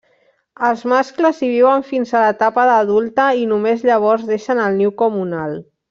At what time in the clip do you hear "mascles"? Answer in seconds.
0.93-1.41